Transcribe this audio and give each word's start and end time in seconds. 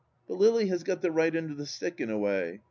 But 0.27 0.37
Lily 0.39 0.65
has 0.69 0.81
got 0.81 1.03
the 1.03 1.11
right 1.11 1.35
end 1.35 1.51
of 1.51 1.57
the 1.57 1.67
stick 1.67 2.01
in 2.01 2.09
a 2.09 2.17
way. 2.17 2.59